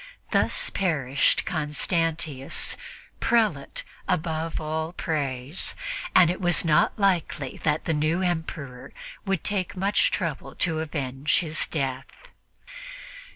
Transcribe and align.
Thus 0.31 0.71
perished 0.71 1.45
Constantius' 1.45 2.75
"prelate 3.19 3.83
above 4.07 4.59
all 4.59 4.93
praise," 4.93 5.75
and 6.15 6.31
it 6.31 6.41
was 6.41 6.65
not 6.65 6.97
likely 6.97 7.59
that 7.61 7.85
the 7.85 7.93
new 7.93 8.23
Emperor 8.23 8.93
would 9.27 9.43
take 9.43 9.77
much 9.77 10.09
trouble 10.09 10.55
to 10.55 10.79
avenge 10.79 11.41
his 11.41 11.67
death. 11.67 12.07